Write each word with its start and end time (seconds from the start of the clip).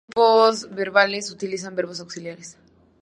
Otros 0.15 0.61
tiempos 0.61 0.75
verbales 0.75 1.29
utilizan 1.31 1.75
verbos 1.75 1.99
auxiliares. 1.99 2.57